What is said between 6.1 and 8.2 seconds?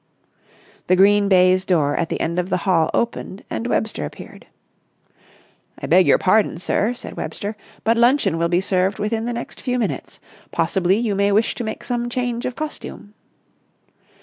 pardon, sir," said Webster, "but